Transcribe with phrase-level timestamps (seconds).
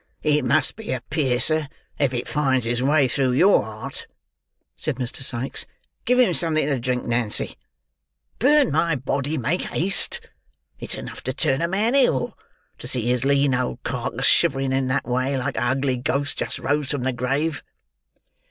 [0.23, 1.69] "It must be a piercer,
[1.99, 4.07] if it finds its way through your heart,"
[4.75, 5.21] said Mr.
[5.21, 5.67] Sikes.
[6.05, 7.55] "Give him something to drink, Nancy.
[8.39, 10.27] Burn my body, make haste!
[10.79, 12.35] It's enough to turn a man ill,
[12.79, 16.57] to see his lean old carcase shivering in that way, like a ugly ghost just
[16.57, 17.61] rose from the grave."